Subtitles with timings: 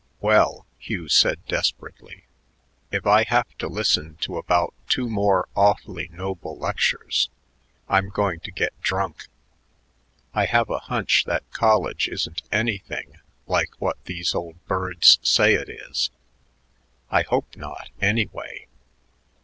[0.19, 2.25] "Well," Hugh said desperately,
[2.89, 7.29] "if I have to listen to about two more awfully noble lectures,
[7.87, 9.27] I'm going to get drunk.
[10.33, 15.69] I have a hunch that college isn't anything like what these old birds say it
[15.69, 16.09] is.
[17.11, 18.65] I hope not, anyway."